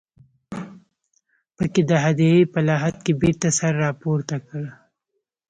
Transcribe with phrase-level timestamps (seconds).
[1.55, 4.63] په کې د هديرې په لحد کې بېرته سر راپورته کړ.